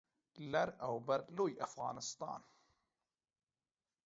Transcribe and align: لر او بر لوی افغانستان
لر 0.51 0.67
او 0.87 0.95
بر 1.07 1.21
لوی 1.37 1.53
افغانستان 1.67 2.41